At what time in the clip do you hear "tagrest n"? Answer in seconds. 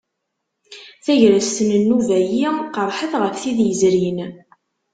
1.03-1.69